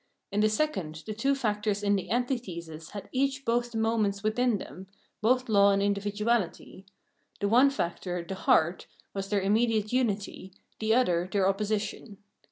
[0.31, 4.57] In the second the two factors in the antithesis had each both the moments within
[4.57, 4.87] them,
[5.21, 6.85] both law and individuahty;
[7.39, 12.17] the one factor, the" heart," was their immediate unity, the other their opposition.